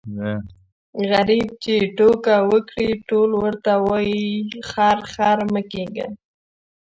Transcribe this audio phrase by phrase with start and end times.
[1.11, 4.25] غريب چي ټوکه وکړي ټول ورته وايي
[4.69, 6.07] خر خر مه کېږه.